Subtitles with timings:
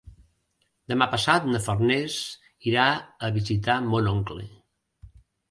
[0.93, 2.15] Demà passat na Farners
[2.73, 4.49] irà a visitar mon oncle.